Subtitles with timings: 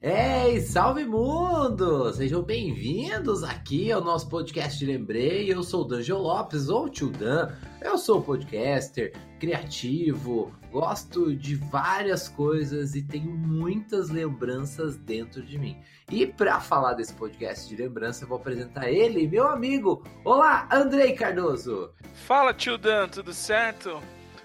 [0.00, 2.12] Ei, salve mundo!
[2.12, 5.52] Sejam bem-vindos aqui ao nosso podcast Lembrei.
[5.52, 7.52] Eu sou o Danjo Lopes, ou Tio Dan.
[7.80, 15.76] Eu sou podcaster, criativo, gosto de várias coisas e tenho muitas lembranças dentro de mim.
[16.12, 20.04] E para falar desse podcast de lembrança, eu vou apresentar ele, meu amigo.
[20.24, 21.90] Olá, Andrei Cardoso!
[22.14, 24.00] Fala, Tio Dan, tudo certo?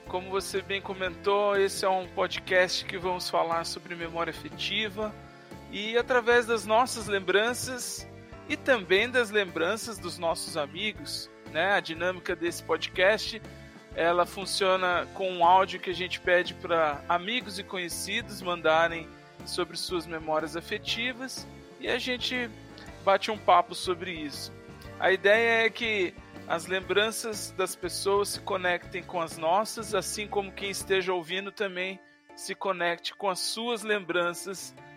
[0.08, 5.14] Como você bem comentou, esse é um podcast que vamos falar sobre memória afetiva
[5.74, 8.08] e através das nossas lembranças
[8.48, 11.74] e também das lembranças dos nossos amigos, né?
[11.74, 13.42] A dinâmica desse podcast,
[13.96, 19.10] ela funciona com um áudio que a gente pede para amigos e conhecidos mandarem
[19.48, 21.48] sobre suas memórias afetivas
[21.80, 22.50] e a gente
[23.04, 24.54] bate um papo sobre isso.
[25.00, 26.14] A ideia é que
[26.48, 32.00] as lembranças das pessoas se conectem com as nossas, assim como quem esteja ouvindo também
[32.36, 34.76] se conecte com as suas lembranças